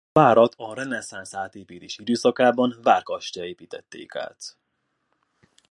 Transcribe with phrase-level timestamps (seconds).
[0.11, 4.57] A várat a reneszánsz átépítés időszakában várkastéllyá építették át.